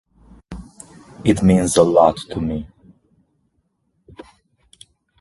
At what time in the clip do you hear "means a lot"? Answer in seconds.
1.43-2.17